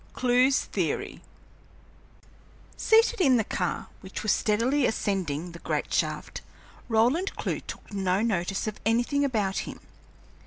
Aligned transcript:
CLEWE'S 0.13 0.61
THEORY 0.65 1.21
Seated 2.75 3.21
in 3.21 3.37
the 3.37 3.43
car, 3.43 3.89
which 3.99 4.23
was 4.23 4.31
steadily 4.31 4.87
ascending 4.87 5.51
the 5.51 5.59
great 5.59 5.93
shaft, 5.93 6.41
Roland 6.89 7.35
Clewe 7.35 7.59
took 7.59 7.93
no 7.93 8.23
notice 8.23 8.65
of 8.65 8.79
anything 8.83 9.23
about 9.23 9.59
him. 9.69 9.79